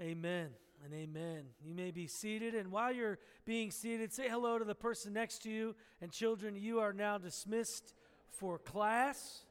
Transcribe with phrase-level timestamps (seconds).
[0.00, 0.48] Amen
[0.84, 1.44] and amen.
[1.64, 5.42] You may be seated, and while you're being seated, say hello to the person next
[5.42, 5.74] to you.
[6.00, 7.94] And children, you are now dismissed
[8.28, 9.42] for class.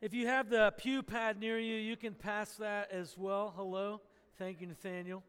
[0.00, 3.52] If you have the pew pad near you, you can pass that as well.
[3.54, 4.00] Hello.
[4.38, 5.22] Thank you, Nathaniel.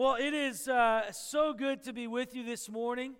[0.00, 3.14] Well, it is uh, so good to be with you this morning.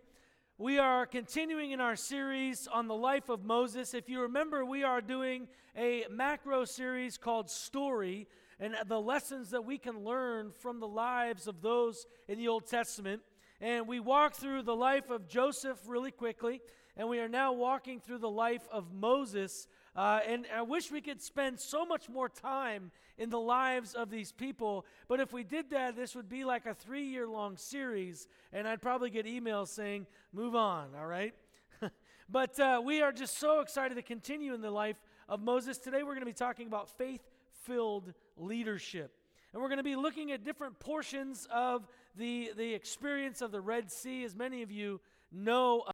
[0.59, 3.95] We are continuing in our series on the life of Moses.
[3.95, 8.29] If you remember, we are doing a macro series called Story
[8.61, 12.69] and the lessons that we can learn from the lives of those in the Old
[12.69, 13.23] Testament.
[13.61, 16.61] And we walked through the life of Joseph really quickly,
[16.97, 19.67] and we are now walking through the life of Moses.
[19.97, 24.11] Uh, and I wish we could spend so much more time in the lives of
[24.11, 24.87] these people.
[25.09, 28.67] But if we did that, this would be like a three year long series, and
[28.67, 31.35] I'd probably get emails saying, move on, all right?
[32.29, 34.97] but uh, we are just so excited to continue in the life
[35.29, 35.79] of Moses.
[35.79, 37.23] Today, we're going to be talking about faith
[37.65, 39.13] filled leadership.
[39.53, 43.61] And we're going to be looking at different portions of the, the experience of the
[43.61, 44.25] Red Sea.
[44.25, 45.01] As many of you
[45.33, 45.85] know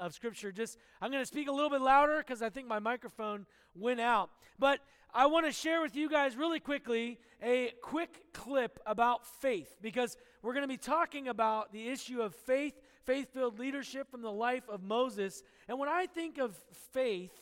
[0.00, 2.78] of Scripture, just I'm going to speak a little bit louder because I think my
[2.78, 4.30] microphone went out.
[4.58, 4.80] But
[5.14, 10.16] I want to share with you guys really quickly a quick clip about faith because
[10.42, 14.32] we're going to be talking about the issue of faith, faith filled leadership from the
[14.32, 15.42] life of Moses.
[15.68, 16.56] And when I think of
[16.92, 17.32] faith,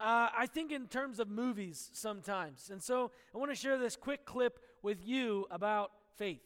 [0.00, 2.70] uh, I think in terms of movies sometimes.
[2.70, 6.40] And so I want to share this quick clip with you about faith.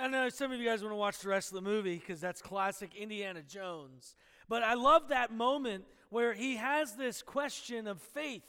[0.00, 2.20] I know some of you guys want to watch the rest of the movie because
[2.20, 4.16] that's classic Indiana Jones.
[4.48, 8.42] But I love that moment where he has this question of faith.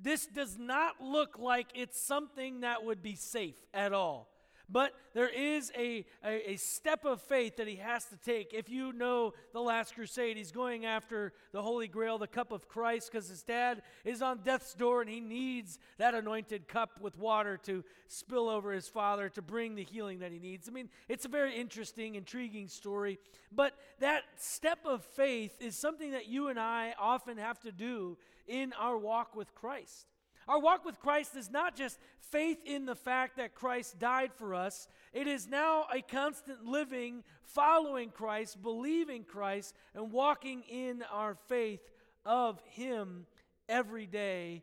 [0.00, 4.28] This does not look like it's something that would be safe at all.
[4.68, 8.52] But there is a, a, a, step of faith that he has to take.
[8.52, 12.68] If you know the last crusade, he's going after the Holy Grail, the cup of
[12.68, 17.16] Christ, because his dad is on death's door and he needs that anointed cup with
[17.16, 20.68] water to spill over his father to bring the healing that he needs.
[20.68, 23.20] I mean, it's a very interesting, intriguing story.
[23.52, 28.18] But that step of faith is something that you and I often have to do
[28.48, 30.06] in our walk with Christ.
[30.48, 31.98] Our walk with Christ is not just
[32.30, 37.24] faith in the fact that Christ died for us, it is now a constant living,
[37.42, 41.80] following Christ, believing Christ, and walking in our faith
[42.24, 43.26] of Him
[43.68, 44.62] every day,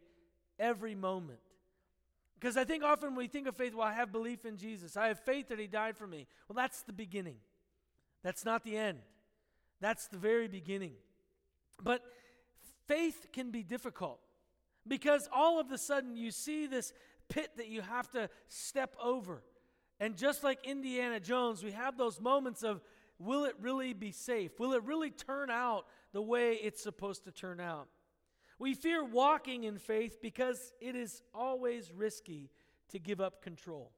[0.58, 1.40] every moment.
[2.40, 5.08] Because I think often we think of faith, well, I have belief in Jesus, I
[5.08, 6.28] have faith that He died for me.
[6.48, 7.38] Well, that's the beginning,
[8.24, 9.00] that's not the end,
[9.82, 10.94] that's the very beginning.
[11.82, 12.02] But
[12.88, 14.20] faith can be difficult.
[14.88, 16.94] Because all of a sudden you see this
[17.30, 19.44] pit that you have to step over.
[20.00, 22.82] And just like Indiana Jones, we have those moments of
[23.20, 24.60] will it really be safe?
[24.60, 27.88] Will it really turn out the way it's supposed to turn out?
[28.60, 32.50] We fear walking in faith because it is always risky
[32.90, 33.92] to give up control.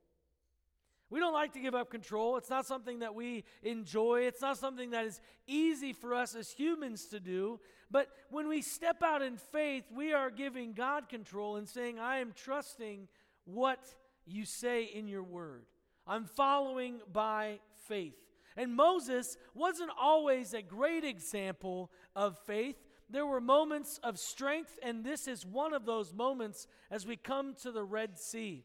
[1.10, 2.38] We don't like to give up control.
[2.38, 4.22] It's not something that we enjoy.
[4.22, 7.60] It's not something that is easy for us as humans to do.
[7.92, 12.18] But when we step out in faith, we are giving God control and saying, I
[12.18, 13.08] am trusting
[13.46, 13.80] what
[14.26, 15.66] you say in your word.
[16.08, 18.16] I'm following by faith.
[18.58, 22.78] And Moses wasn't always a great example of faith.
[23.10, 27.54] There were moments of strength, and this is one of those moments as we come
[27.62, 28.64] to the Red Sea.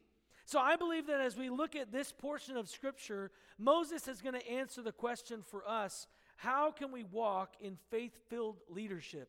[0.50, 4.34] So I believe that as we look at this portion of Scripture, Moses is going
[4.34, 9.28] to answer the question for us how can we walk in faith filled leadership?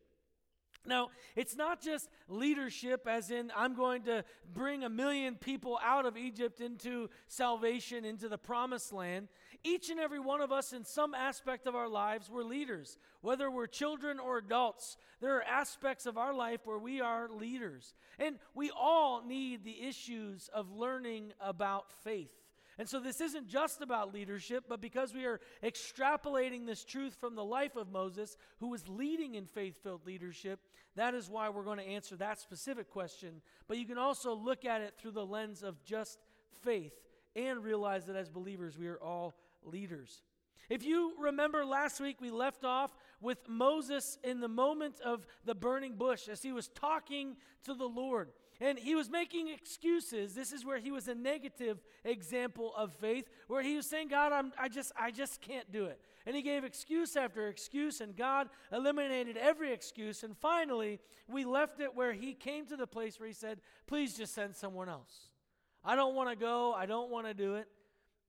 [0.85, 6.07] Now, it's not just leadership, as in, I'm going to bring a million people out
[6.07, 9.27] of Egypt into salvation, into the promised land.
[9.63, 12.97] Each and every one of us, in some aspect of our lives, we're leaders.
[13.21, 17.93] Whether we're children or adults, there are aspects of our life where we are leaders.
[18.17, 22.40] And we all need the issues of learning about faith.
[22.81, 27.35] And so this isn't just about leadership, but because we are extrapolating this truth from
[27.35, 30.59] the life of Moses, who was leading in faith filled leadership,
[30.95, 33.43] that is why we're going to answer that specific question.
[33.67, 36.17] But you can also look at it through the lens of just
[36.63, 36.93] faith
[37.35, 40.23] and realize that as believers, we are all leaders.
[40.67, 45.53] If you remember last week, we left off with Moses in the moment of the
[45.53, 47.35] burning bush as he was talking
[47.65, 48.29] to the Lord.
[48.61, 50.35] And he was making excuses.
[50.35, 54.31] This is where he was a negative example of faith, where he was saying, God,
[54.31, 55.99] I'm, I, just, I just can't do it.
[56.27, 60.21] And he gave excuse after excuse, and God eliminated every excuse.
[60.21, 64.15] And finally, we left it where he came to the place where he said, Please
[64.15, 65.29] just send someone else.
[65.83, 66.71] I don't want to go.
[66.71, 67.67] I don't want to do it.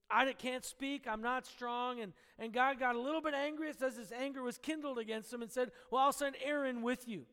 [0.09, 1.05] I can't speak.
[1.07, 1.99] I'm not strong.
[1.99, 3.69] And, and God got a little bit angry.
[3.69, 7.07] It says his anger was kindled against him and said, Well, I'll send Aaron with
[7.07, 7.27] you.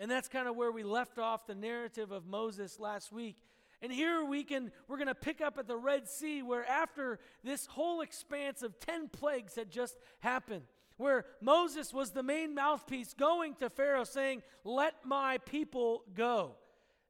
[0.00, 3.36] And that's kind of where we left off the narrative of Moses last week.
[3.80, 7.18] And here we can we're going to pick up at the Red Sea where after
[7.42, 10.62] this whole expanse of 10 plagues had just happened,
[10.96, 16.56] where Moses was the main mouthpiece going to Pharaoh saying, "Let my people go."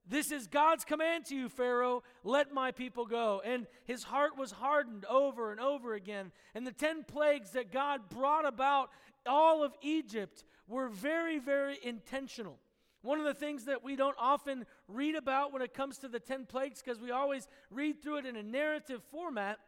[0.07, 3.41] This is God's command to you, Pharaoh, let my people go.
[3.45, 6.33] And his heart was hardened over and over again.
[6.55, 8.91] And the 10 plagues that God brought about
[9.27, 12.59] all of Egypt were very, very intentional.
[13.03, 16.21] One of the things that we don't often read about when it comes to the
[16.21, 19.59] 10 plagues, because we always read through it in a narrative format,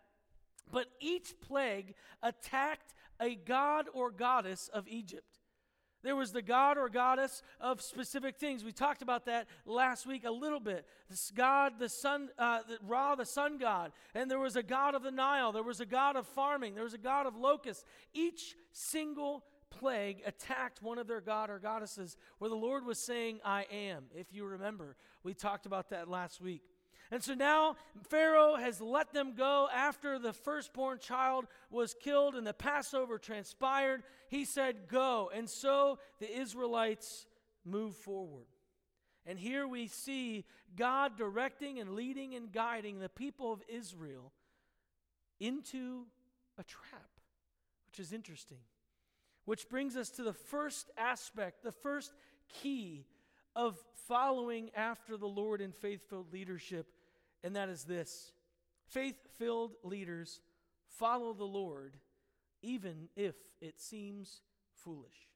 [0.72, 5.40] but each plague attacked a god or goddess of Egypt.
[6.04, 8.62] There was the god or goddess of specific things.
[8.62, 10.86] We talked about that last week a little bit.
[11.08, 13.90] This God, the sun, uh, the, Ra, the sun god.
[14.14, 15.50] And there was a god of the Nile.
[15.50, 16.74] There was a god of farming.
[16.74, 17.84] There was a god of locusts.
[18.12, 19.44] Each single
[19.78, 24.04] plague attacked one of their god or goddesses where the Lord was saying, I am.
[24.14, 26.62] If you remember, we talked about that last week.
[27.10, 27.76] And so now
[28.08, 34.02] Pharaoh has let them go after the firstborn child was killed and the Passover transpired.
[34.28, 35.30] He said, Go.
[35.34, 37.26] And so the Israelites
[37.64, 38.46] move forward.
[39.26, 40.44] And here we see
[40.76, 44.32] God directing and leading and guiding the people of Israel
[45.40, 46.04] into
[46.58, 47.10] a trap,
[47.86, 48.58] which is interesting.
[49.44, 52.12] Which brings us to the first aspect, the first
[52.48, 53.06] key
[53.54, 56.86] of following after the Lord in faith filled leadership,
[57.42, 58.32] and that is this
[58.88, 60.40] faith filled leaders
[60.88, 61.96] follow the Lord
[62.62, 64.40] even if it seems
[64.72, 65.28] foolish.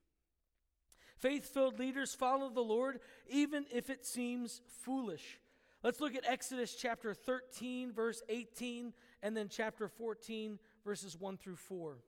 [1.18, 5.40] Faith filled leaders follow the Lord even if it seems foolish.
[5.82, 11.56] Let's look at Exodus chapter 13, verse 18, and then chapter 14, verses 1 through
[11.56, 11.98] 4.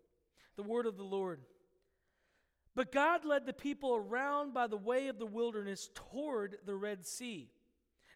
[0.57, 1.41] The word of the Lord.
[2.75, 7.05] But God led the people around by the way of the wilderness toward the Red
[7.05, 7.51] Sea.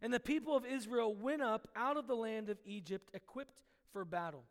[0.01, 4.05] And the people of Israel went up out of the land of Egypt equipped for
[4.05, 4.45] battle.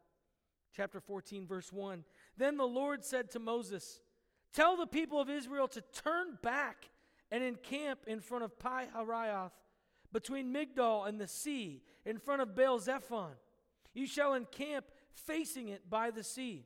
[0.75, 2.03] Chapter 14, verse 1.
[2.37, 3.99] Then the Lord said to Moses,
[4.53, 6.89] Tell the people of Israel to turn back
[7.31, 9.51] and encamp in front of Pi Hahiroth,
[10.11, 13.31] between Migdol and the sea, in front of Baal Zephon.
[13.93, 16.65] You shall encamp facing it by the sea.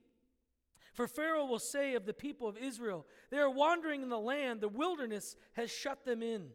[0.98, 4.62] For Pharaoh will say of the people of Israel, They are wandering in the land,
[4.62, 6.48] the wilderness has shut them in.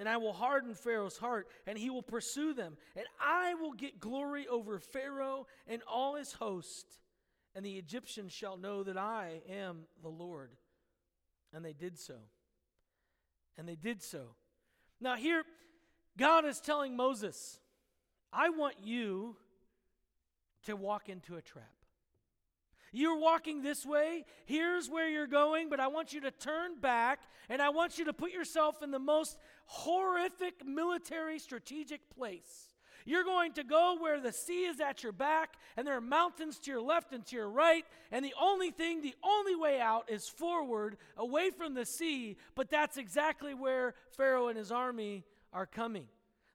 [0.00, 2.76] And I will harden Pharaoh's heart, and he will pursue them.
[2.96, 6.86] And I will get glory over Pharaoh and all his host.
[7.54, 10.50] And the Egyptians shall know that I am the Lord.
[11.54, 12.16] And they did so.
[13.56, 14.34] And they did so.
[15.00, 15.44] Now, here,
[16.16, 17.60] God is telling Moses,
[18.32, 19.36] I want you
[20.64, 21.77] to walk into a trap.
[22.92, 24.24] You're walking this way.
[24.46, 28.06] Here's where you're going, but I want you to turn back and I want you
[28.06, 32.74] to put yourself in the most horrific military strategic place.
[33.04, 36.58] You're going to go where the sea is at your back and there are mountains
[36.58, 37.84] to your left and to your right.
[38.12, 42.36] And the only thing, the only way out is forward, away from the sea.
[42.54, 46.06] But that's exactly where Pharaoh and his army are coming.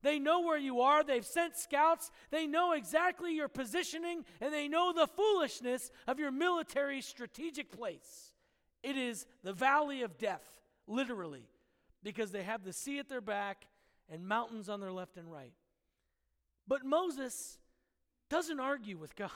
[0.03, 1.03] They know where you are.
[1.03, 2.11] They've sent scouts.
[2.29, 8.33] They know exactly your positioning, and they know the foolishness of your military strategic place.
[8.83, 10.45] It is the valley of death,
[10.87, 11.47] literally,
[12.03, 13.65] because they have the sea at their back
[14.11, 15.53] and mountains on their left and right.
[16.67, 17.57] But Moses
[18.29, 19.31] doesn't argue with God.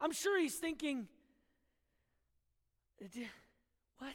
[0.00, 1.08] I'm sure he's thinking,
[3.98, 4.14] what?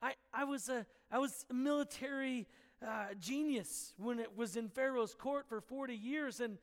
[0.00, 2.46] I, I, was a, I was a military
[2.82, 6.58] uh, genius when it was in Pharaoh's court for 40 years, and,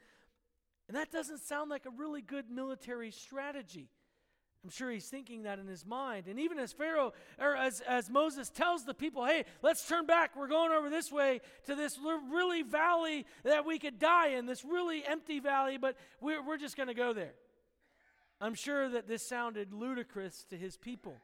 [0.88, 3.90] and that doesn't sound like a really good military strategy.
[4.64, 6.28] I'm sure he's thinking that in his mind.
[6.28, 10.36] And even as Pharaoh, or as, as Moses tells the people, hey, let's turn back.
[10.36, 11.98] We're going over this way to this
[12.32, 16.78] really valley that we could die in, this really empty valley, but we're, we're just
[16.78, 17.34] going to go there.
[18.40, 21.18] I'm sure that this sounded ludicrous to his people.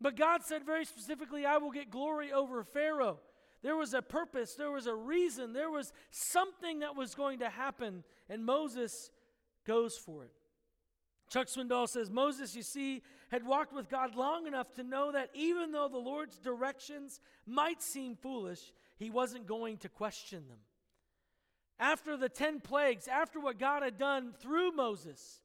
[0.00, 3.18] But God said very specifically, I will get glory over Pharaoh.
[3.62, 7.50] There was a purpose, there was a reason, there was something that was going to
[7.50, 9.10] happen, and Moses
[9.66, 10.32] goes for it.
[11.28, 15.30] Chuck Swindoll says Moses, you see, had walked with God long enough to know that
[15.34, 20.58] even though the Lord's directions might seem foolish, he wasn't going to question them.
[21.78, 25.40] After the 10 plagues, after what God had done through Moses,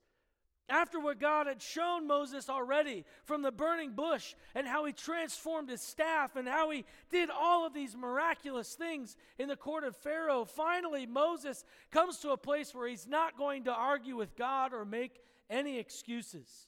[0.68, 5.70] after what God had shown Moses already from the burning bush and how he transformed
[5.70, 9.96] his staff and how he did all of these miraculous things in the court of
[9.96, 14.74] Pharaoh, finally Moses comes to a place where he's not going to argue with God
[14.74, 16.68] or make any excuses.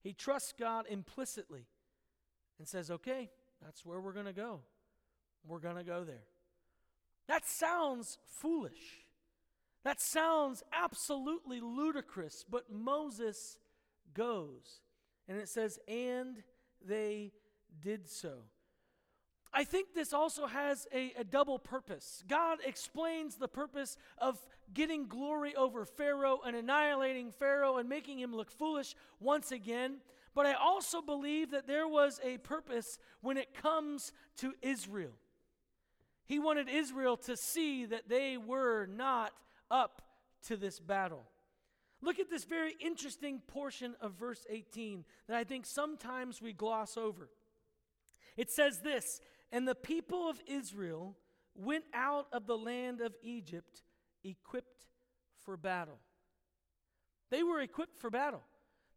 [0.00, 1.66] He trusts God implicitly
[2.58, 3.30] and says, okay,
[3.62, 4.60] that's where we're going to go.
[5.46, 6.24] We're going to go there.
[7.26, 9.03] That sounds foolish.
[9.84, 13.58] That sounds absolutely ludicrous, but Moses
[14.14, 14.80] goes.
[15.28, 16.42] And it says, and
[16.86, 17.32] they
[17.82, 18.44] did so.
[19.52, 22.24] I think this also has a, a, double purpose.
[22.28, 24.36] God explains the purpose of
[24.72, 29.98] getting glory over Pharaoh and annihilating Pharaoh and making him look foolish once again.
[30.34, 35.12] But I also believe that there was a purpose when it comes to Israel.
[36.26, 39.32] He wanted Israel to see that they were not
[39.70, 40.02] up
[40.46, 41.24] to this battle.
[42.02, 46.96] Look at this very interesting portion of verse 18 that I think sometimes we gloss
[46.96, 47.30] over.
[48.36, 51.16] It says this And the people of Israel
[51.54, 53.82] went out of the land of Egypt
[54.22, 54.86] equipped
[55.44, 55.98] for battle.
[57.30, 58.42] They were equipped for battle.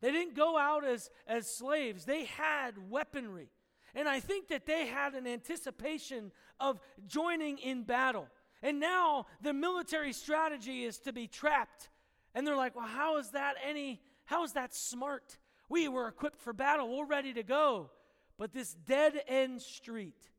[0.01, 3.49] They didn't go out as, as slaves, they had weaponry.
[3.95, 8.27] And I think that they had an anticipation of joining in battle.
[8.61, 11.89] And now the military strategy is to be trapped.
[12.33, 15.37] And they're like, well, how is that any, how is that smart?
[15.69, 17.91] We were equipped for battle, we're ready to go.
[18.37, 20.29] But this dead end street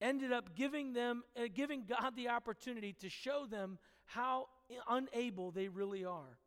[0.00, 4.48] ended up giving them, uh, giving God the opportunity to show them how
[4.88, 6.38] unable they really are.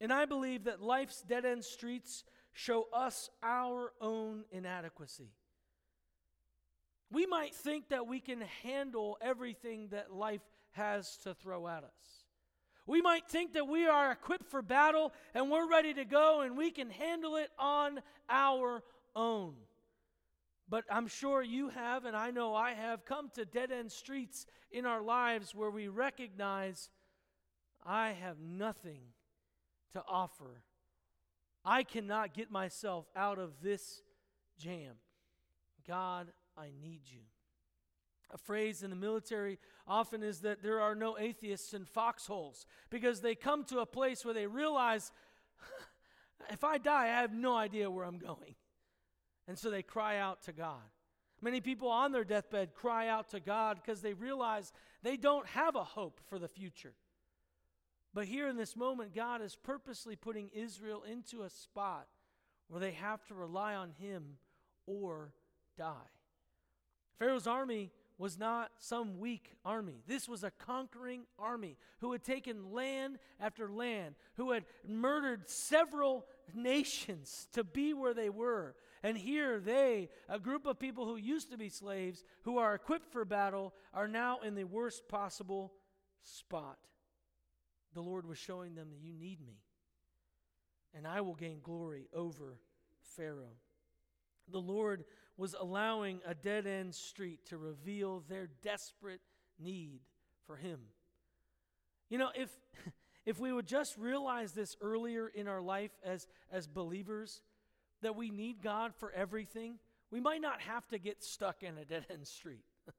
[0.00, 5.30] And I believe that life's dead end streets show us our own inadequacy.
[7.12, 10.40] We might think that we can handle everything that life
[10.70, 12.24] has to throw at us.
[12.86, 16.56] We might think that we are equipped for battle and we're ready to go and
[16.56, 18.00] we can handle it on
[18.30, 18.82] our
[19.14, 19.54] own.
[20.68, 24.46] But I'm sure you have, and I know I have, come to dead end streets
[24.70, 26.88] in our lives where we recognize
[27.84, 29.02] I have nothing
[29.92, 30.62] to offer.
[31.62, 34.00] I cannot get myself out of this
[34.58, 34.94] jam.
[35.86, 37.20] God, I need you.
[38.32, 43.20] A phrase in the military often is that there are no atheists in foxholes because
[43.20, 45.12] they come to a place where they realize
[46.50, 48.54] if I die, I have no idea where I'm going.
[49.46, 50.80] And so they cry out to God.
[51.42, 55.74] Many people on their deathbed cry out to God because they realize they don't have
[55.74, 56.94] a hope for the future.
[58.14, 62.06] But here in this moment, God is purposely putting Israel into a spot
[62.68, 64.36] where they have to rely on Him
[64.86, 65.32] or
[65.76, 66.10] die.
[67.22, 70.02] Pharaoh's army was not some weak army.
[70.08, 76.26] This was a conquering army who had taken land after land, who had murdered several
[76.52, 78.74] nations to be where they were.
[79.04, 83.12] And here they, a group of people who used to be slaves, who are equipped
[83.12, 85.72] for battle, are now in the worst possible
[86.24, 86.78] spot.
[87.94, 89.60] The Lord was showing them that you need me,
[90.92, 92.58] and I will gain glory over
[93.16, 93.58] Pharaoh.
[94.50, 95.04] The Lord
[95.36, 99.20] was allowing a dead end street to reveal their desperate
[99.58, 100.00] need
[100.46, 100.78] for Him.
[102.08, 102.50] You know, if,
[103.26, 107.42] if we would just realize this earlier in our life as, as believers,
[108.02, 109.78] that we need God for everything,
[110.10, 112.64] we might not have to get stuck in a dead end street.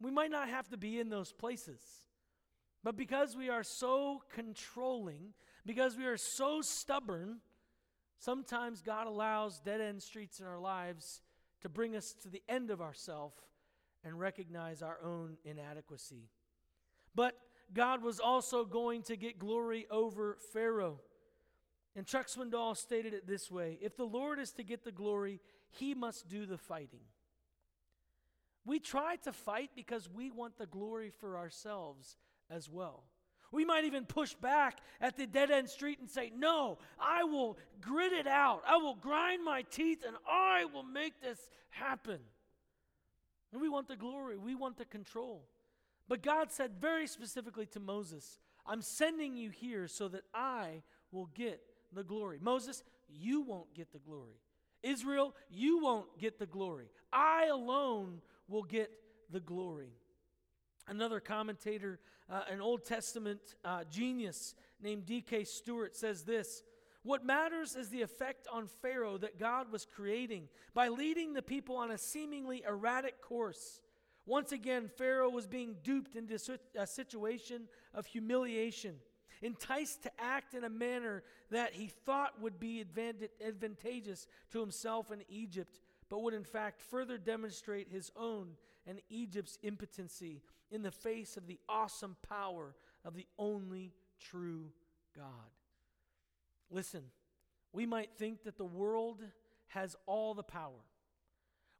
[0.00, 1.80] We might not have to be in those places.
[2.82, 7.38] But because we are so controlling, because we are so stubborn,
[8.22, 11.20] sometimes God allows dead end streets in our lives
[11.60, 13.32] to bring us to the end of ourself
[14.04, 16.28] and recognize our own inadequacy.
[17.14, 17.34] But
[17.74, 21.00] God was also going to get glory over Pharaoh.
[21.96, 25.40] And Chuck Swindoll stated it this way If the Lord is to get the glory,
[25.70, 27.00] he must do the fighting.
[28.64, 32.16] We try to fight because we want the glory for ourselves
[32.48, 33.02] as well.
[33.52, 37.58] We might even push back at the dead end street and say, No, I will
[37.80, 38.62] grit it out.
[38.66, 42.18] I will grind my teeth and I will make this happen.
[43.52, 45.42] And we want the glory, we want the control.
[46.08, 51.26] But God said very specifically to Moses, I'm sending you here so that I will
[51.34, 51.60] get
[51.92, 52.38] the glory.
[52.40, 54.40] Moses, you won't get the glory.
[54.82, 56.86] Israel, you won't get the glory.
[57.12, 58.90] I alone will get
[59.30, 59.90] the glory.
[60.88, 62.00] Another commentator,
[62.32, 65.44] uh, an Old Testament uh, genius named D.K.
[65.44, 66.62] Stuart, says this
[67.02, 71.76] What matters is the effect on Pharaoh that God was creating by leading the people
[71.76, 73.80] on a seemingly erratic course.
[74.24, 76.38] Once again, Pharaoh was being duped into
[76.78, 77.62] a situation
[77.92, 78.94] of humiliation,
[79.42, 82.84] enticed to act in a manner that he thought would be
[83.44, 88.52] advantageous to himself and Egypt, but would in fact further demonstrate his own
[88.86, 92.74] and Egypt's impotency in the face of the awesome power
[93.04, 94.66] of the only true
[95.16, 95.28] God.
[96.70, 97.02] Listen,
[97.72, 99.22] we might think that the world
[99.68, 100.82] has all the power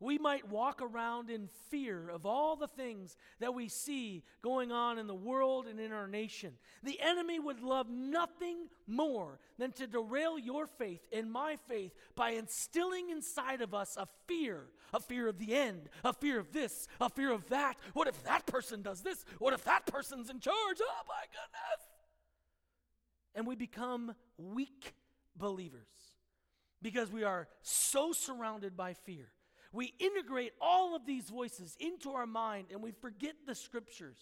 [0.03, 4.99] we might walk around in fear of all the things that we see going on
[4.99, 6.55] in the world and in our nation.
[6.83, 12.31] The enemy would love nothing more than to derail your faith and my faith by
[12.31, 16.87] instilling inside of us a fear a fear of the end, a fear of this,
[17.01, 17.79] a fear of that.
[17.95, 19.25] What if that person does this?
[19.39, 20.77] What if that person's in charge?
[20.83, 21.89] Oh my goodness.
[23.35, 24.93] And we become weak
[25.35, 25.89] believers
[26.83, 29.31] because we are so surrounded by fear
[29.73, 34.19] we integrate all of these voices into our mind and we forget the scriptures.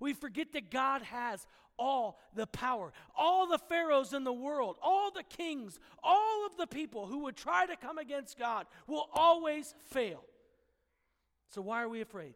[0.00, 1.46] We forget that God has
[1.78, 2.92] all the power.
[3.16, 7.36] All the pharaohs in the world, all the kings, all of the people who would
[7.36, 10.24] try to come against God will always fail.
[11.50, 12.34] So, why are we afraid?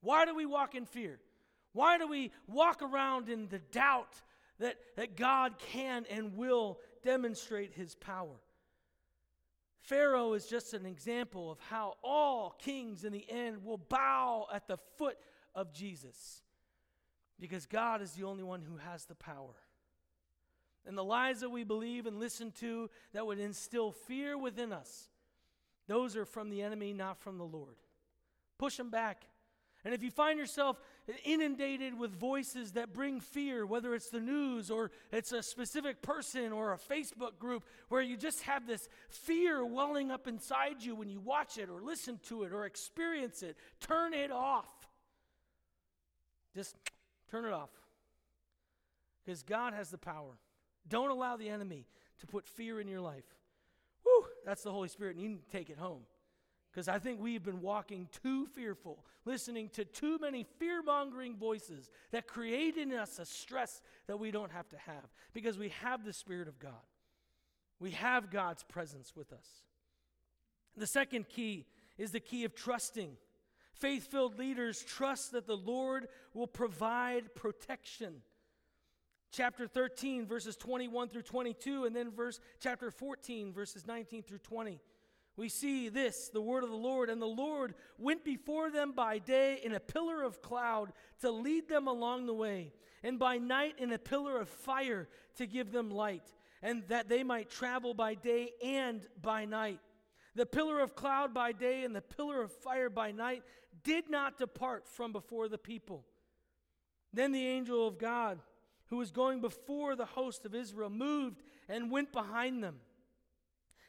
[0.00, 1.20] Why do we walk in fear?
[1.72, 4.20] Why do we walk around in the doubt
[4.58, 8.41] that, that God can and will demonstrate his power?
[9.82, 14.68] Pharaoh is just an example of how all kings in the end will bow at
[14.68, 15.18] the foot
[15.54, 16.42] of Jesus
[17.40, 19.56] because God is the only one who has the power.
[20.86, 25.08] And the lies that we believe and listen to that would instill fear within us,
[25.88, 27.76] those are from the enemy, not from the Lord.
[28.58, 29.24] Push them back.
[29.84, 30.80] And if you find yourself
[31.24, 36.52] inundated with voices that bring fear, whether it's the news or it's a specific person
[36.52, 41.08] or a Facebook group, where you just have this fear welling up inside you when
[41.08, 44.70] you watch it or listen to it or experience it, turn it off.
[46.54, 46.76] Just
[47.30, 47.70] turn it off.
[49.24, 50.38] Because God has the power.
[50.88, 51.86] Don't allow the enemy
[52.20, 53.24] to put fear in your life.
[54.02, 56.02] Whew, that's the Holy Spirit, and you need to take it home.
[56.72, 61.90] Because I think we've been walking too fearful, listening to too many fear mongering voices
[62.12, 65.04] that create in us a stress that we don't have to have
[65.34, 66.72] because we have the Spirit of God.
[67.78, 69.46] We have God's presence with us.
[70.76, 71.66] The second key
[71.98, 73.16] is the key of trusting.
[73.74, 78.22] Faith filled leaders trust that the Lord will provide protection.
[79.30, 84.80] Chapter 13, verses 21 through 22, and then verse chapter 14, verses 19 through 20
[85.36, 87.10] we see this the word of the Lord.
[87.10, 91.68] And the Lord went before them by day in a pillar of cloud to lead
[91.68, 95.90] them along the way, and by night in a pillar of fire to give them
[95.90, 99.80] light, and that they might travel by day and by night.
[100.34, 103.42] The pillar of cloud by day and the pillar of fire by night
[103.84, 106.04] did not depart from before the people.
[107.12, 108.38] Then the angel of God,
[108.86, 112.76] who was going before the host of Israel, moved and went behind them.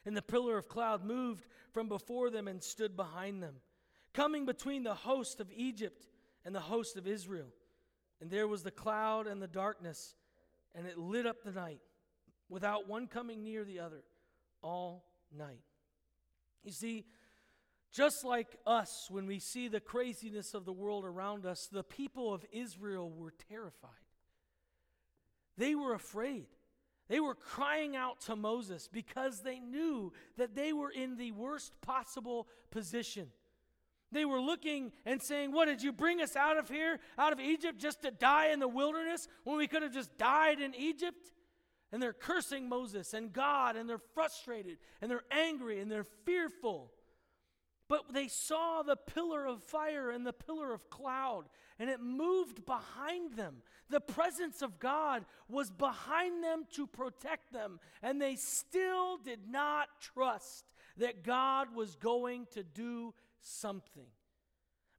[0.06, 3.56] And the pillar of cloud moved from before them and stood behind them,
[4.12, 6.06] coming between the host of Egypt
[6.44, 7.48] and the host of Israel.
[8.20, 10.14] And there was the cloud and the darkness,
[10.74, 11.80] and it lit up the night,
[12.48, 14.04] without one coming near the other,
[14.62, 15.04] all
[15.36, 15.62] night.
[16.62, 17.04] You see,
[17.92, 22.34] just like us, when we see the craziness of the world around us, the people
[22.34, 23.90] of Israel were terrified.
[25.56, 26.46] They were afraid.
[27.08, 31.72] They were crying out to Moses because they knew that they were in the worst
[31.82, 33.28] possible position.
[34.10, 37.40] They were looking and saying, What did you bring us out of here, out of
[37.40, 41.32] Egypt, just to die in the wilderness when we could have just died in Egypt?
[41.92, 46.90] And they're cursing Moses and God, and they're frustrated, and they're angry, and they're fearful.
[47.88, 51.44] But they saw the pillar of fire and the pillar of cloud,
[51.78, 53.56] and it moved behind them.
[53.90, 59.88] The presence of God was behind them to protect them, and they still did not
[60.00, 60.64] trust
[60.96, 64.06] that God was going to do something.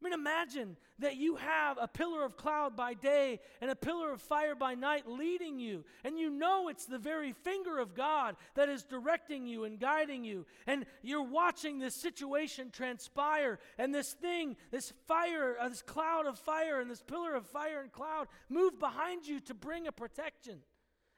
[0.06, 4.22] Mean, imagine that you have a pillar of cloud by day and a pillar of
[4.22, 8.70] fire by night leading you, and you know it's the very finger of God that
[8.70, 14.58] is directing you and guiding you, and you're watching this situation transpire, and this thing,
[14.70, 18.80] this fire, uh, this cloud of fire, and this pillar of fire and cloud move
[18.80, 20.60] behind you to bring a protection,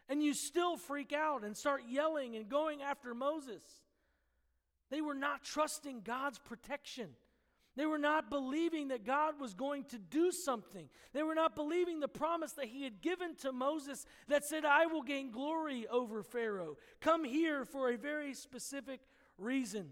[0.08, 3.62] and you still freak out and start yelling and going after Moses.
[4.90, 7.10] They were not trusting God's protection.
[7.78, 10.90] They were not believing that God was going to do something.
[11.14, 14.88] They were not believing the promise that He had given to Moses that said, I
[14.88, 16.78] will gain glory over Pharaoh.
[17.02, 19.02] Come here for a very specific
[19.38, 19.92] reason.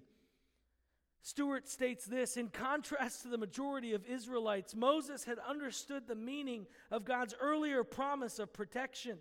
[1.22, 6.66] Stuart states this In contrast to the majority of Israelites, Moses had understood the meaning
[6.90, 9.20] of God's earlier promise of protection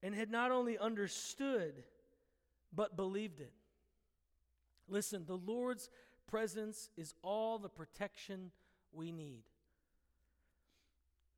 [0.00, 1.82] and had not only understood,
[2.72, 3.52] but believed it.
[4.88, 5.90] Listen, the Lord's
[6.26, 8.50] presence is all the protection
[8.92, 9.42] we need.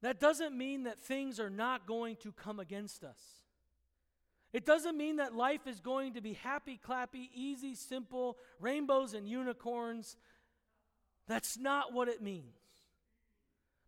[0.03, 3.20] That doesn't mean that things are not going to come against us.
[4.53, 9.29] It doesn't mean that life is going to be happy, clappy, easy, simple, rainbows and
[9.29, 10.16] unicorns.
[11.27, 12.55] That's not what it means.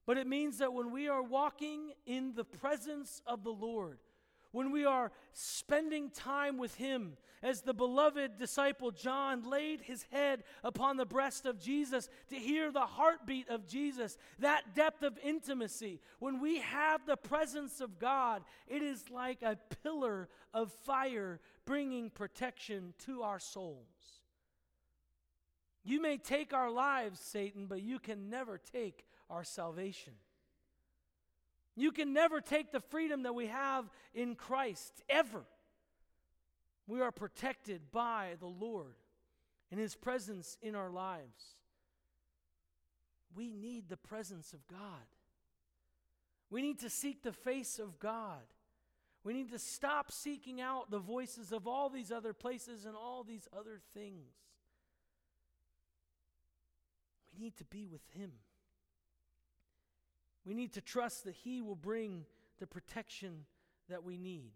[0.06, 3.98] But it means that when we are walking in the presence of the Lord,
[4.56, 10.44] when we are spending time with Him, as the beloved disciple John laid his head
[10.64, 16.00] upon the breast of Jesus to hear the heartbeat of Jesus, that depth of intimacy,
[16.20, 22.08] when we have the presence of God, it is like a pillar of fire bringing
[22.08, 24.22] protection to our souls.
[25.84, 30.14] You may take our lives, Satan, but you can never take our salvation.
[31.76, 33.84] You can never take the freedom that we have
[34.14, 35.44] in Christ, ever.
[36.86, 38.94] We are protected by the Lord
[39.70, 41.54] and His presence in our lives.
[43.34, 45.04] We need the presence of God.
[46.48, 48.40] We need to seek the face of God.
[49.22, 53.24] We need to stop seeking out the voices of all these other places and all
[53.24, 54.32] these other things.
[57.34, 58.32] We need to be with Him.
[60.46, 62.24] We need to trust that He will bring
[62.58, 63.44] the protection
[63.88, 64.52] that we need.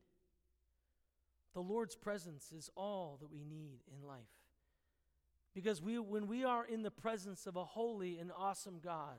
[1.52, 4.20] The Lord's presence is all that we need in life.
[5.52, 9.16] Because we, when we are in the presence of a holy and awesome God,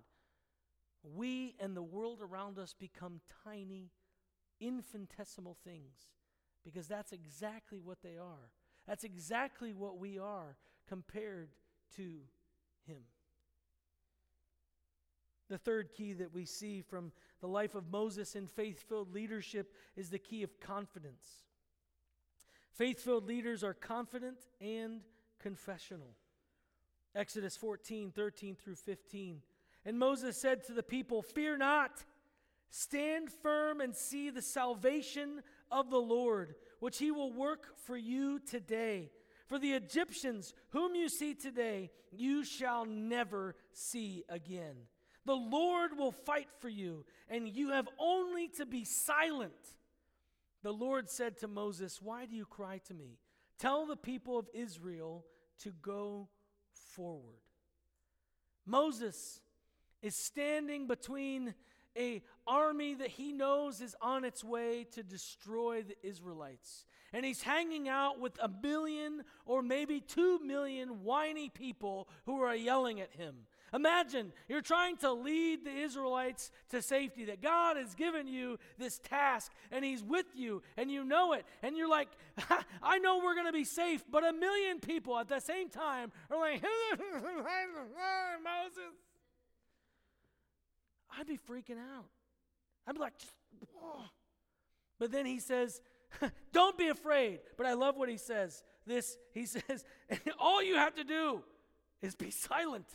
[1.04, 3.92] we and the world around us become tiny,
[4.62, 6.08] infinitesimal things.
[6.64, 8.52] Because that's exactly what they are.
[8.88, 10.56] That's exactly what we are
[10.88, 11.50] compared
[11.98, 12.22] to
[12.88, 13.02] Him.
[15.52, 17.12] The third key that we see from
[17.42, 21.26] the life of Moses in faith filled leadership is the key of confidence.
[22.72, 25.02] Faith filled leaders are confident and
[25.42, 26.16] confessional.
[27.14, 29.42] Exodus 14, 13 through 15.
[29.84, 32.06] And Moses said to the people, Fear not,
[32.70, 38.40] stand firm and see the salvation of the Lord, which he will work for you
[38.40, 39.12] today.
[39.48, 44.78] For the Egyptians, whom you see today, you shall never see again.
[45.26, 49.54] The Lord will fight for you, and you have only to be silent.
[50.64, 53.20] The Lord said to Moses, Why do you cry to me?
[53.60, 55.26] Tell the people of Israel
[55.60, 56.30] to go
[56.96, 57.42] forward.
[58.66, 59.40] Moses
[60.02, 61.54] is standing between
[61.98, 66.86] a army that he knows is on its way to destroy the Israelites.
[67.14, 72.56] And he's hanging out with a million or maybe two million whiny people who are
[72.56, 73.36] yelling at him.
[73.74, 79.00] Imagine you're trying to lead the Israelites to safety, that God has given you this
[79.00, 81.46] task and He's with you and you know it.
[81.64, 82.10] And you're like,
[82.84, 86.12] I know we're going to be safe, but a million people at the same time
[86.30, 86.62] are like,
[88.44, 88.94] Moses.
[91.18, 92.06] I'd be freaking out.
[92.88, 93.14] I'd be like,
[95.00, 95.82] but then he says,
[96.54, 97.40] Don't be afraid.
[97.58, 98.64] But I love what he says.
[98.86, 99.86] This, he says,
[100.40, 101.44] all you have to do
[102.02, 102.88] is be silent.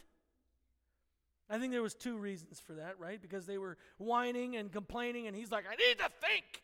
[1.49, 3.21] I think there was two reasons for that, right?
[3.21, 6.63] Because they were whining and complaining and he's like, "I need to think."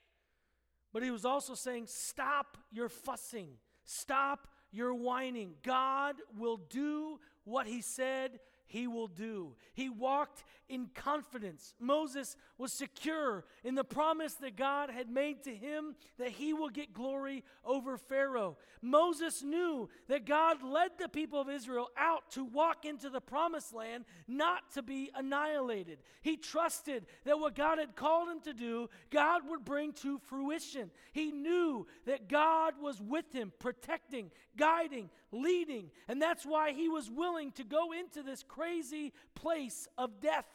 [0.92, 3.58] But he was also saying, "Stop your fussing.
[3.84, 5.54] Stop your whining.
[5.62, 9.54] God will do what he said he will do.
[9.74, 11.74] He walked in confidence.
[11.78, 16.70] Moses was secure in the promise that God had made to him that he will
[16.70, 18.56] get glory over Pharaoh.
[18.80, 23.74] Moses knew that God led the people of Israel out to walk into the promised
[23.74, 25.98] land, not to be annihilated.
[26.22, 30.90] He trusted that what God had called him to do, God would bring to fruition.
[31.12, 37.10] He knew that God was with him, protecting, guiding, leading, and that's why he was
[37.10, 40.46] willing to go into this crazy place of death.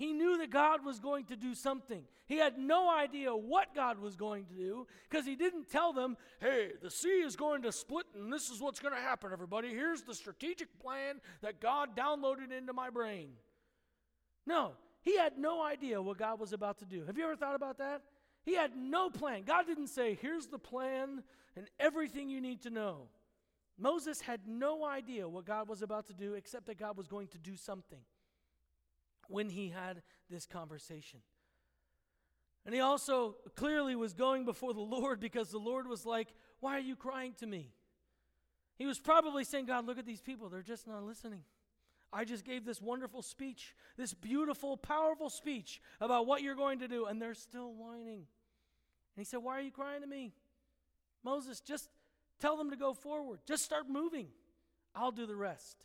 [0.00, 2.04] He knew that God was going to do something.
[2.24, 6.16] He had no idea what God was going to do because he didn't tell them,
[6.40, 9.68] hey, the sea is going to split and this is what's going to happen, everybody.
[9.68, 13.32] Here's the strategic plan that God downloaded into my brain.
[14.46, 17.04] No, he had no idea what God was about to do.
[17.04, 18.00] Have you ever thought about that?
[18.42, 19.42] He had no plan.
[19.46, 21.22] God didn't say, here's the plan
[21.56, 23.08] and everything you need to know.
[23.78, 27.28] Moses had no idea what God was about to do except that God was going
[27.28, 28.00] to do something
[29.30, 31.20] when he had this conversation.
[32.66, 36.28] And he also clearly was going before the Lord because the Lord was like,
[36.60, 37.72] Why are you crying to me?
[38.76, 40.48] He was probably saying, God, look at these people.
[40.48, 41.42] They're just not listening.
[42.12, 46.88] I just gave this wonderful speech, this beautiful, powerful speech about what you're going to
[46.88, 48.26] do, and they're still whining.
[49.14, 50.34] And he said, Why are you crying to me?
[51.22, 51.88] Moses, just
[52.40, 53.40] tell them to go forward.
[53.46, 54.28] Just start moving.
[54.94, 55.76] I'll do the rest.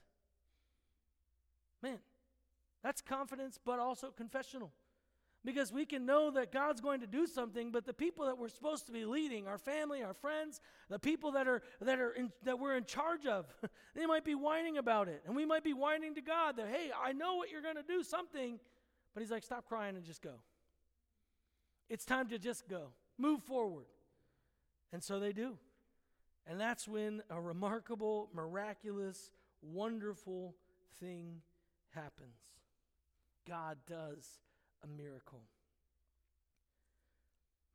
[1.83, 1.99] Man,
[2.85, 4.71] that's confidence, but also confessional.
[5.43, 8.47] Because we can know that God's going to do something, but the people that we're
[8.47, 12.31] supposed to be leading, our family, our friends, the people that are that are in,
[12.43, 13.47] that we're in charge of,
[13.95, 16.91] they might be whining about it, and we might be whining to God that, "Hey,
[17.03, 18.59] I know what you're going to do, something,"
[19.15, 20.35] but He's like, "Stop crying and just go."
[21.89, 23.85] It's time to just go, move forward,
[24.93, 25.57] and so they do,
[26.45, 29.31] and that's when a remarkable, miraculous,
[29.63, 30.55] wonderful
[30.99, 31.41] thing
[31.95, 32.54] happens.
[33.47, 34.39] God does
[34.83, 35.41] a miracle.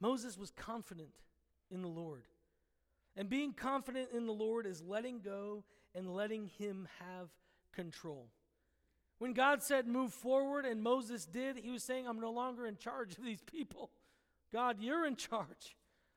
[0.00, 1.10] Moses was confident
[1.70, 2.24] in the Lord.
[3.16, 7.28] And being confident in the Lord is letting go and letting Him have
[7.72, 8.28] control.
[9.18, 12.76] When God said, move forward, and Moses did, he was saying, I'm no longer in
[12.76, 13.90] charge of these people.
[14.50, 15.76] God, you're in charge.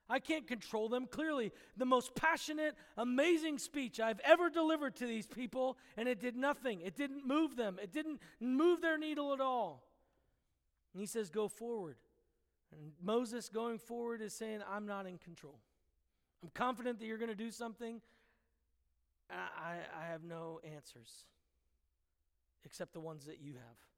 [0.10, 1.08] I can't control them.
[1.08, 6.36] Clearly, the most passionate, amazing speech I've ever delivered to these people, and it did
[6.36, 6.82] nothing.
[6.82, 9.84] It didn't move them, it didn't move their needle at all.
[10.94, 11.98] And he says, Go forward.
[12.72, 15.60] And Moses going forward is saying, I'm not in control.
[16.42, 18.02] I'm confident that you're going to do something.
[19.30, 21.26] I, I have no answers
[22.66, 23.93] except the ones that you have.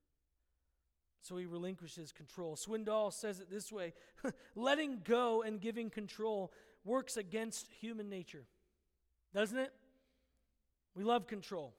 [1.26, 2.56] So he relinquishes control.
[2.56, 3.94] Swindoll says it this way
[4.56, 8.46] letting go and giving control works against human nature,
[9.34, 9.74] doesn't it?
[10.94, 11.74] We love control.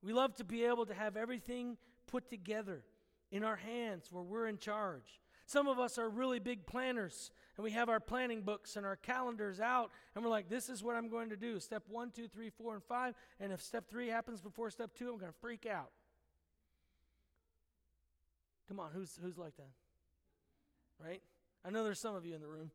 [0.00, 2.84] We love to be able to have everything put together
[3.32, 5.20] in our hands where we're in charge.
[5.46, 8.94] Some of us are really big planners, and we have our planning books and our
[8.94, 12.28] calendars out, and we're like, this is what I'm going to do step one, two,
[12.28, 13.16] three, four, and five.
[13.40, 15.90] And if step three happens before step two, I'm going to freak out.
[18.68, 19.70] Come on, who's, who's like that?
[21.02, 21.22] Right?
[21.64, 22.70] I know there's some of you in the room.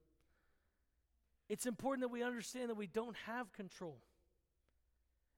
[1.50, 3.98] It's important that we understand that we don't have control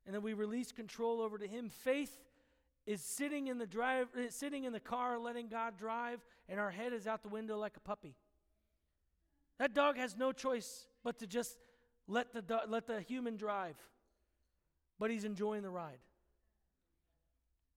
[0.05, 1.69] and that we release control over to Him.
[1.69, 2.15] Faith
[2.85, 6.71] is sitting in the drive, uh, sitting in the car, letting God drive, and our
[6.71, 8.15] head is out the window like a puppy.
[9.59, 11.57] That dog has no choice but to just
[12.07, 13.77] let the do- let the human drive,
[14.99, 15.99] but he's enjoying the ride.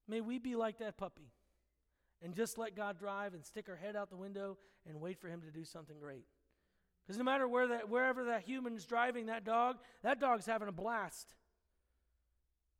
[0.08, 1.30] May we be like that puppy,
[2.22, 4.56] and just let God drive and stick our head out the window
[4.88, 6.24] and wait for Him to do something great.
[7.06, 10.72] Because no matter where that wherever that human's driving that dog, that dog's having a
[10.72, 11.34] blast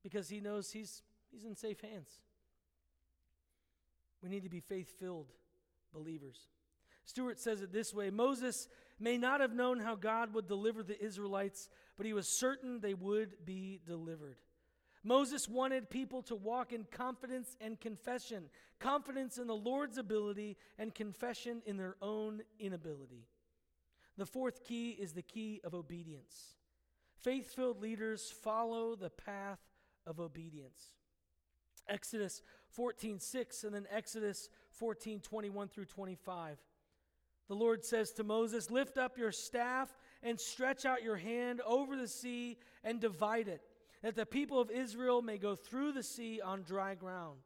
[0.03, 1.03] because he knows he's
[1.37, 2.09] He's in safe hands.
[4.23, 5.31] We need to be faith filled
[5.93, 6.39] believers.
[7.05, 8.69] Stuart says it this way Moses
[8.99, 12.95] may not have known how God would deliver the Israelites, but he was certain they
[12.95, 14.39] would be delivered.
[15.07, 18.47] Moses wanted people to walk in confidence and confession,
[18.81, 23.29] confidence in the Lord's ability and confession in their own inability.
[24.19, 26.57] The fourth key is the key of obedience.
[27.21, 29.61] Faith filled leaders follow the path
[30.09, 30.91] of obedience.
[31.89, 36.59] Exodus 14, 6, and then Exodus 14, 21 through 25.
[37.47, 41.97] The Lord says to Moses, Lift up your staff and stretch out your hand over
[41.97, 43.63] the sea and divide it,
[44.07, 47.41] that the people of Israel may go through the sea on dry ground.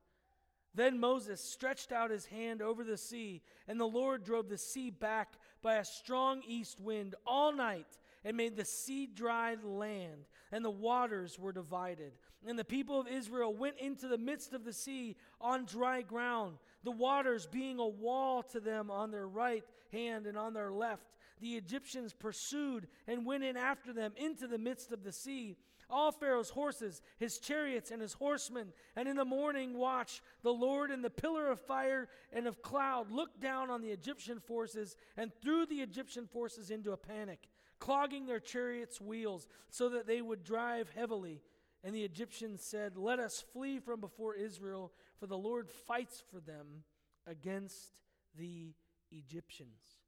[0.74, 4.90] Then Moses stretched out his hand over the sea, and the Lord drove the sea
[4.90, 7.86] back by a strong east wind all night
[8.26, 12.12] and made the sea dry land, and the waters were divided.
[12.46, 16.58] And the people of Israel went into the midst of the sea on dry ground,
[16.84, 21.06] the waters being a wall to them on their right hand and on their left.
[21.40, 25.56] The Egyptians pursued and went in after them into the midst of the sea
[25.90, 28.68] all Pharaoh's horses, his chariots, and his horsemen.
[28.96, 33.10] And in the morning watch, the Lord in the pillar of fire and of cloud
[33.10, 37.48] looked down on the Egyptian forces and threw the Egyptian forces into a panic,
[37.78, 41.42] clogging their chariots' wheels so that they would drive heavily.
[41.82, 46.40] And the Egyptians said, Let us flee from before Israel, for the Lord fights for
[46.40, 46.84] them
[47.26, 47.98] against
[48.38, 48.74] the
[49.10, 50.00] Egyptians.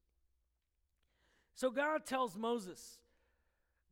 [1.54, 2.98] So God tells Moses,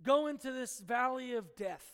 [0.05, 1.87] go into this valley of death.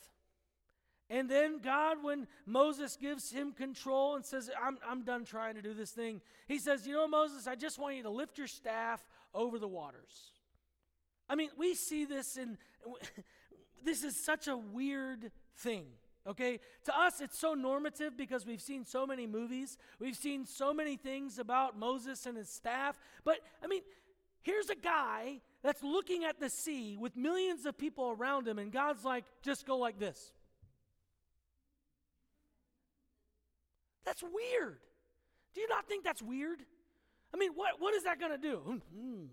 [1.09, 5.62] And then God, when Moses gives him control and says, I'm, I'm done trying to
[5.62, 8.49] do this thing, he says, You know, Moses, I just want you to lift your
[8.49, 10.33] staff over the waters.
[11.29, 12.59] I mean, we see this in,
[13.85, 15.87] this is such a weird thing,
[16.27, 16.59] okay?
[16.85, 20.97] To us, it's so normative because we've seen so many movies, we've seen so many
[20.97, 22.99] things about Moses and his staff.
[23.25, 23.83] But, I mean,
[24.42, 28.70] here's a guy that's looking at the sea with millions of people around him, and
[28.70, 30.33] God's like, just go like this.
[34.05, 34.79] That's weird.
[35.55, 36.61] Do you not think that's weird?
[37.35, 38.61] I mean, what, what is that going to do?
[38.68, 39.24] Mm-hmm.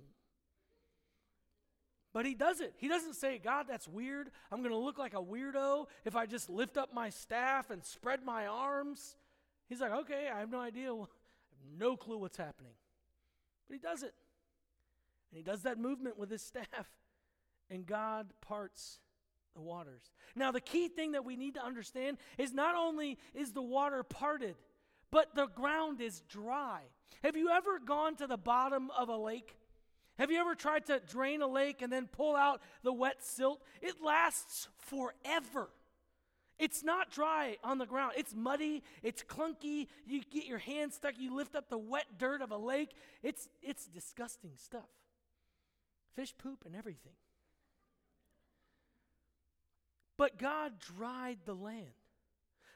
[2.13, 2.73] But he does it.
[2.77, 4.31] He doesn't say, God, that's weird.
[4.51, 7.83] I'm going to look like a weirdo if I just lift up my staff and
[7.83, 9.17] spread my arms.
[9.69, 10.93] He's like, okay, I have no idea.
[10.93, 11.07] I have
[11.77, 12.73] no clue what's happening.
[13.67, 14.15] But he does it.
[15.33, 16.91] And he does that movement with his staff,
[17.67, 18.99] and God parts
[19.55, 20.11] the waters.
[20.35, 24.03] Now, the key thing that we need to understand is not only is the water
[24.03, 24.53] parted,
[25.09, 26.81] but the ground is dry.
[27.23, 29.57] Have you ever gone to the bottom of a lake?
[30.19, 33.63] Have you ever tried to drain a lake and then pull out the wet silt?
[33.81, 35.69] It lasts forever.
[36.59, 38.13] It's not dry on the ground.
[38.17, 39.87] It's muddy, it's clunky.
[40.05, 42.91] You get your hands stuck, you lift up the wet dirt of a lake.
[43.23, 44.89] It's it's disgusting stuff
[46.15, 47.13] fish poop and everything.
[50.17, 51.93] But God dried the land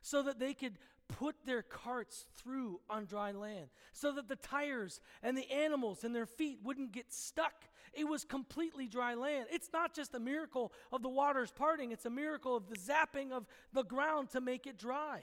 [0.01, 4.99] so that they could put their carts through on dry land, so that the tires
[5.23, 7.65] and the animals and their feet wouldn't get stuck.
[7.93, 9.47] It was completely dry land.
[9.51, 13.31] It's not just a miracle of the waters parting, it's a miracle of the zapping
[13.31, 15.21] of the ground to make it dry.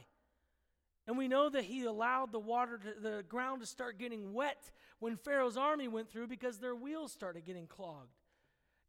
[1.06, 4.70] And we know that he allowed the water to, the ground to start getting wet
[5.00, 8.14] when Pharaoh's army went through because their wheels started getting clogged.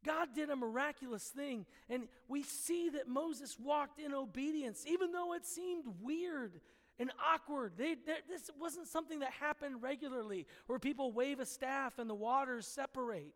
[0.04, 5.34] God did a miraculous thing, and we see that Moses walked in obedience, even though
[5.34, 6.60] it seemed weird
[6.98, 7.72] and awkward.
[7.76, 7.96] They,
[8.28, 13.34] this wasn't something that happened regularly, where people wave a staff and the waters separate.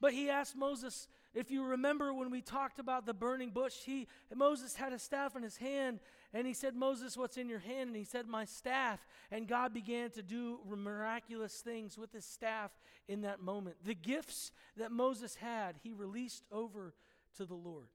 [0.00, 4.08] But he asked Moses, if you remember when we talked about the burning bush, he
[4.34, 6.00] Moses had a staff in his hand,
[6.32, 7.88] and he said, Moses, what's in your hand?
[7.88, 9.04] And he said, My staff.
[9.32, 12.70] And God began to do miraculous things with his staff
[13.08, 13.76] in that moment.
[13.84, 16.94] The gifts that Moses had, he released over
[17.36, 17.88] to the Lord.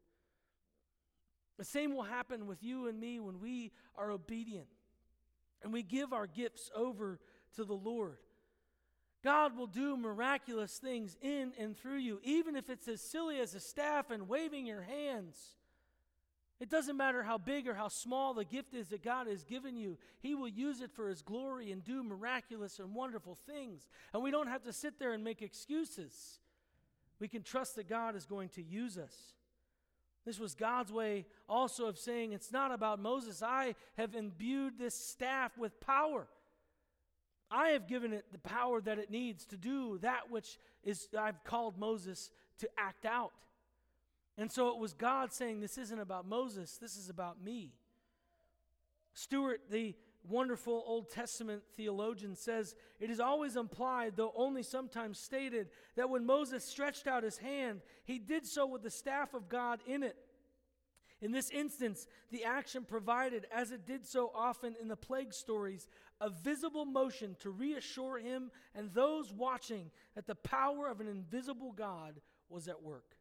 [1.57, 4.67] The same will happen with you and me when we are obedient
[5.63, 7.19] and we give our gifts over
[7.55, 8.17] to the Lord.
[9.23, 13.55] God will do miraculous things in and through you, even if it's as silly as
[13.55, 15.55] a staff and waving your hands.
[16.59, 19.75] It doesn't matter how big or how small the gift is that God has given
[19.75, 23.87] you, He will use it for His glory and do miraculous and wonderful things.
[24.13, 26.39] And we don't have to sit there and make excuses.
[27.19, 29.33] We can trust that God is going to use us.
[30.25, 33.43] This was God's way also of saying, It's not about Moses.
[33.43, 36.27] I have imbued this staff with power.
[37.51, 41.43] I have given it the power that it needs to do that which is I've
[41.43, 43.33] called Moses to act out.
[44.37, 47.73] And so it was God saying, This isn't about Moses, this is about me.
[49.13, 49.95] Stuart, the
[50.27, 56.25] wonderful Old Testament theologian, says it is always implied, though only sometimes stated, that when
[56.25, 60.17] Moses stretched out his hand, he did so with the staff of God in it.
[61.21, 65.87] In this instance, the action provided, as it did so often in the plague stories,
[66.19, 71.71] a visible motion to reassure him and those watching that the power of an invisible
[71.71, 72.19] God
[72.49, 73.14] was at work.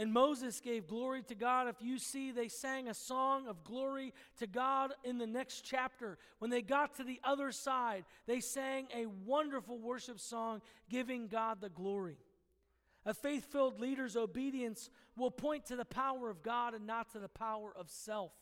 [0.00, 1.68] And Moses gave glory to God.
[1.68, 6.16] If you see, they sang a song of glory to God in the next chapter.
[6.38, 11.60] When they got to the other side, they sang a wonderful worship song giving God
[11.60, 12.16] the glory.
[13.04, 14.88] A faith filled leader's obedience
[15.18, 18.32] will point to the power of God and not to the power of self.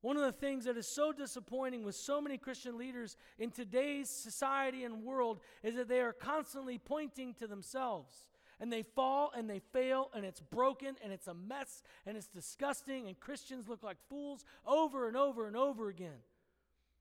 [0.00, 4.08] One of the things that is so disappointing with so many Christian leaders in today's
[4.08, 8.28] society and world is that they are constantly pointing to themselves
[8.60, 12.26] And they fall and they fail and it's broken and it's a mess and it's
[12.26, 16.18] disgusting and Christians look like fools over and over and over again.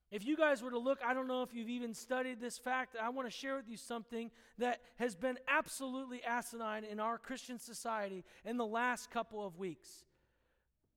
[0.10, 2.96] If you guys were to look, I don't know if you've even studied this fact,
[3.02, 7.60] I want to share with you something that has been absolutely asinine in our Christian
[7.60, 10.06] society in the last couple of weeks.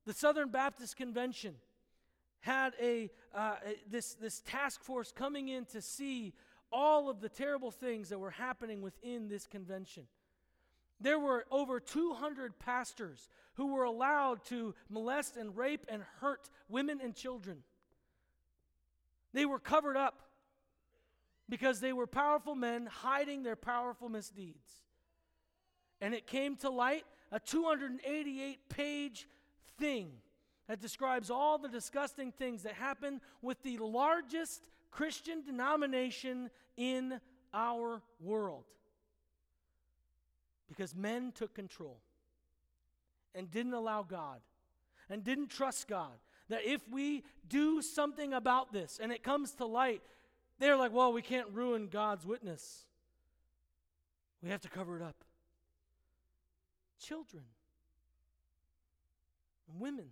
[0.06, 1.56] The Southern Baptist Convention
[2.40, 3.56] had a, uh,
[3.88, 6.32] this, this task force coming in to see
[6.72, 10.04] all of the terrible things that were happening within this convention.
[11.00, 17.00] There were over 200 pastors who were allowed to molest and rape and hurt women
[17.02, 17.58] and children.
[19.32, 20.20] They were covered up
[21.48, 24.68] because they were powerful men hiding their powerful misdeeds.
[26.00, 29.28] And it came to light a 288 page
[29.78, 30.12] thing
[30.68, 37.20] that describes all the disgusting things that happened with the largest Christian denomination in
[37.52, 38.64] our world.
[40.70, 41.98] Because men took control
[43.34, 44.38] and didn't allow God
[45.10, 46.12] and didn't trust God
[46.48, 50.00] that if we do something about this and it comes to light,
[50.60, 52.84] they're like, well, we can't ruin God's witness.
[54.42, 55.16] We have to cover it up.
[57.02, 57.42] Children
[59.68, 60.06] and women.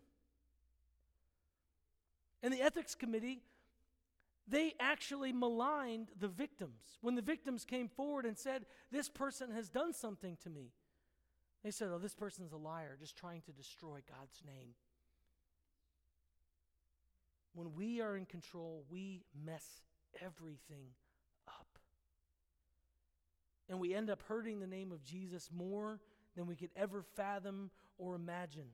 [2.42, 3.42] And the ethics committee,
[4.48, 6.98] they actually maligned the victims.
[7.00, 10.72] When the victims came forward and said, This person has done something to me,
[11.62, 14.74] they said, Oh, this person's a liar, just trying to destroy God's name.
[17.54, 19.82] When we are in control, we mess
[20.22, 20.90] everything
[21.46, 21.78] up.
[23.68, 26.00] And we end up hurting the name of Jesus more
[26.36, 28.68] than we could ever fathom or imagine.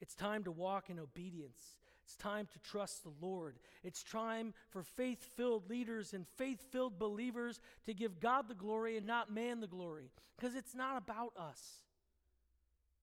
[0.00, 1.78] It's time to walk in obedience.
[2.06, 3.56] It's time to trust the Lord.
[3.82, 8.96] It's time for faith filled leaders and faith filled believers to give God the glory
[8.96, 10.12] and not man the glory.
[10.36, 11.82] Because it's not about us,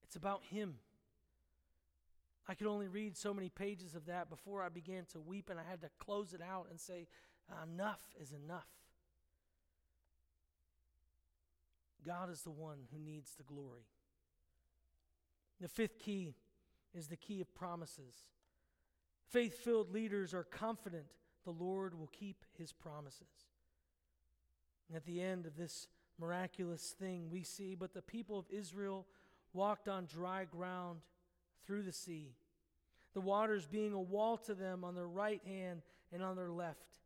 [0.04, 0.76] it's about Him.
[2.48, 5.60] I could only read so many pages of that before I began to weep, and
[5.60, 7.08] I had to close it out and say,
[7.64, 8.70] Enough is enough.
[12.06, 13.88] God is the one who needs the glory.
[15.60, 16.36] The fifth key
[16.94, 18.24] is the key of promises.
[19.30, 21.06] Faith filled leaders are confident
[21.44, 23.48] the Lord will keep his promises.
[24.88, 25.88] And at the end of this
[26.20, 29.06] miraculous thing, we see, but the people of Israel
[29.54, 31.00] walked on dry ground
[31.66, 32.36] through the sea,
[33.14, 37.00] the waters being a wall to them on their right hand and on their left.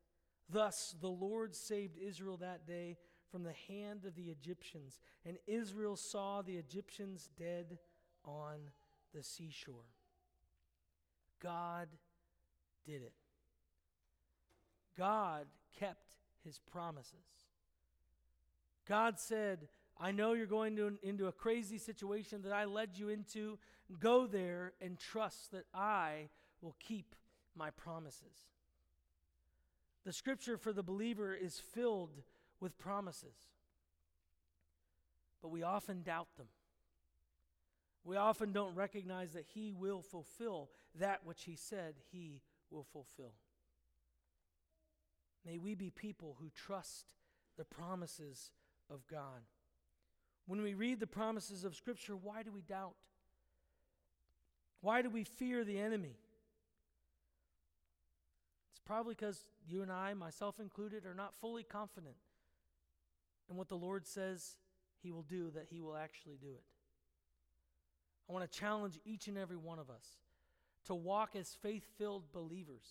[0.49, 2.97] Thus the Lord saved Israel that day
[3.31, 7.77] from the hand of the Egyptians, and Israel saw the Egyptians dead
[8.23, 8.55] on
[9.13, 9.75] the seashore.
[11.41, 11.87] God
[12.85, 13.13] did it.
[14.97, 15.45] God
[15.79, 17.13] kept his promises.
[18.87, 19.67] God said,
[19.99, 23.59] I know you're going to, into a crazy situation that I led you into.
[23.99, 26.29] Go there and trust that I
[26.61, 27.15] will keep
[27.55, 28.45] my promises.
[30.05, 32.21] The scripture for the believer is filled
[32.59, 33.35] with promises,
[35.41, 36.47] but we often doubt them.
[38.03, 40.69] We often don't recognize that He will fulfill
[40.99, 43.33] that which He said He will fulfill.
[45.45, 47.05] May we be people who trust
[47.57, 48.51] the promises
[48.89, 49.41] of God.
[50.45, 52.95] When we read the promises of Scripture, why do we doubt?
[54.81, 56.15] Why do we fear the enemy?
[58.71, 62.15] It's probably because you and I, myself included, are not fully confident
[63.49, 64.57] in what the Lord says
[65.01, 66.63] He will do, that He will actually do it.
[68.29, 70.05] I want to challenge each and every one of us
[70.85, 72.85] to walk as faith filled believers,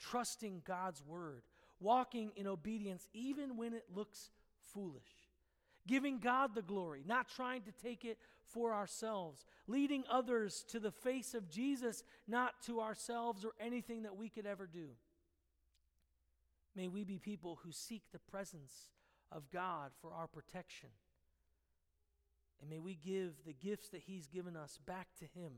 [0.00, 1.42] trusting God's word,
[1.80, 4.30] walking in obedience even when it looks
[4.72, 5.26] foolish
[5.86, 8.18] giving God the glory, not trying to take it
[8.48, 14.16] for ourselves, leading others to the face of Jesus, not to ourselves or anything that
[14.16, 14.88] we could ever do.
[16.74, 18.90] May we be people who seek the presence
[19.32, 20.90] of God for our protection.
[22.60, 25.52] And may we give the gifts that He's given us back to Him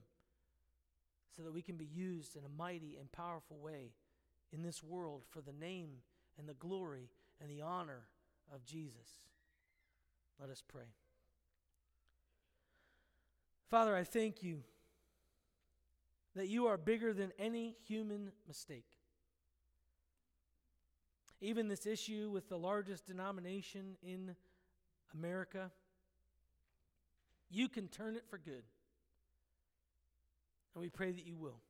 [1.36, 3.92] so that we can be used in a mighty and powerful way
[4.52, 5.90] in this world for the name
[6.38, 8.04] and the glory and the honor
[8.52, 9.20] of Jesus.
[10.40, 10.94] Let us pray.
[13.70, 14.62] Father, I thank you
[16.34, 18.86] that you are bigger than any human mistake.
[21.40, 24.34] Even this issue with the largest denomination in
[25.14, 25.70] America,
[27.50, 28.62] you can turn it for good.
[30.74, 31.60] And we pray that you will.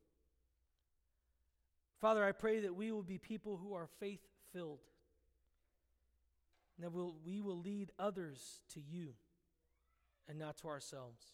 [1.99, 4.21] Father, I pray that we will be people who are faith
[4.53, 4.79] filled
[6.77, 9.09] and that we'll, we will lead others to you
[10.29, 11.33] and not to ourselves.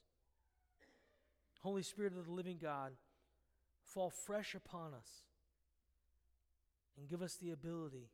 [1.62, 2.94] Holy Spirit of the living God,
[3.84, 5.24] fall fresh upon us
[6.98, 8.10] and give us the ability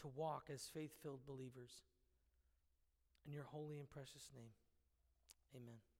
[0.00, 1.82] to walk as faith filled believers.
[3.24, 4.50] In your holy and precious name,
[5.54, 5.91] amen.